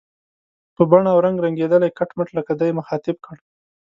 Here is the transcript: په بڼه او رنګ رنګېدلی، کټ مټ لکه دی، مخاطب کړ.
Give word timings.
په 0.75 0.81
بڼه 0.91 1.09
او 1.13 1.19
رنګ 1.25 1.37
رنګېدلی، 1.45 1.89
کټ 1.97 2.09
مټ 2.17 2.27
لکه 2.37 2.53
دی، 2.59 2.69
مخاطب 2.79 3.15
کړ. 3.25 3.35